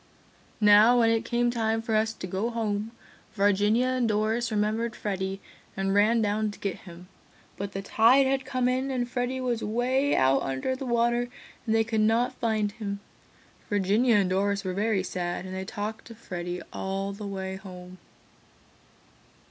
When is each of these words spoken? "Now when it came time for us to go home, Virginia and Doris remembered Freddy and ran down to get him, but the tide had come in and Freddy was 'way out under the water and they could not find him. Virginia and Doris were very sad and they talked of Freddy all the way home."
"Now 0.59 0.97
when 0.97 1.11
it 1.11 1.23
came 1.23 1.51
time 1.51 1.79
for 1.79 1.95
us 1.95 2.11
to 2.11 2.25
go 2.25 2.49
home, 2.49 2.89
Virginia 3.35 3.85
and 3.85 4.07
Doris 4.07 4.49
remembered 4.49 4.95
Freddy 4.95 5.39
and 5.77 5.93
ran 5.93 6.23
down 6.23 6.49
to 6.49 6.59
get 6.59 6.75
him, 6.89 7.07
but 7.55 7.73
the 7.73 7.83
tide 7.83 8.25
had 8.25 8.43
come 8.43 8.67
in 8.67 8.89
and 8.89 9.07
Freddy 9.07 9.39
was 9.39 9.63
'way 9.63 10.15
out 10.15 10.41
under 10.41 10.75
the 10.75 10.87
water 10.87 11.29
and 11.67 11.75
they 11.75 11.83
could 11.83 12.01
not 12.01 12.33
find 12.33 12.71
him. 12.71 12.99
Virginia 13.69 14.15
and 14.15 14.31
Doris 14.31 14.63
were 14.63 14.73
very 14.73 15.03
sad 15.03 15.45
and 15.45 15.53
they 15.53 15.65
talked 15.65 16.09
of 16.09 16.17
Freddy 16.17 16.63
all 16.73 17.13
the 17.13 17.27
way 17.27 17.57
home." 17.57 17.99